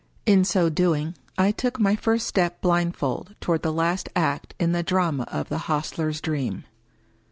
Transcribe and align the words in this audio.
In 0.25 0.43
so 0.45 0.67
doing, 0.67 1.13
I 1.37 1.51
took 1.51 1.79
my 1.79 1.95
first 1.95 2.25
step 2.25 2.59
blindfold 2.59 3.35
toward 3.39 3.61
the 3.61 3.71
last 3.71 4.09
act 4.15 4.55
in 4.59 4.71
the 4.71 4.81
drama 4.81 5.25
of 5.31 5.49
the 5.49 5.59
Hostler's 5.69 6.19
Dream. 6.19 6.63